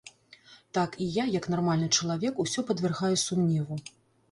[0.77, 3.83] Так і я, як нармальны чалавек, усё падвяргаю сумневу.